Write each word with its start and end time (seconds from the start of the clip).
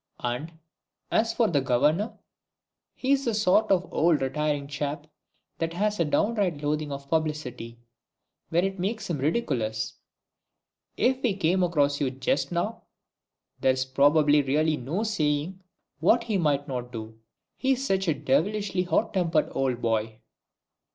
And, 0.21 0.53
as 1.11 1.31
for 1.31 1.47
the 1.47 1.61
Governor, 1.61 2.17
he's 2.95 3.25
the 3.25 3.35
sort 3.35 3.69
of 3.69 3.87
old 3.93 4.19
retiring 4.23 4.65
chap 4.67 5.05
that 5.59 5.73
has 5.73 5.99
a 5.99 6.05
downright 6.05 6.63
loathing 6.63 6.91
of 6.91 7.07
publicity, 7.07 7.77
when 8.49 8.65
it 8.65 8.79
makes 8.79 9.11
him 9.11 9.19
ridiculous. 9.19 9.97
If 10.97 11.21
he 11.21 11.35
came 11.35 11.61
across 11.61 12.01
you 12.01 12.09
just 12.09 12.51
now, 12.51 12.81
there's 13.59 13.87
really 13.95 14.75
no 14.75 15.03
saying 15.03 15.61
what 15.99 16.23
he 16.23 16.35
mightn't 16.39 16.91
do. 16.91 17.19
He's 17.55 17.85
such 17.85 18.07
a 18.07 18.15
devilishly 18.15 18.81
hot 18.81 19.13
tempered 19.13 19.49
old 19.55 19.83
boy!" 19.83 20.17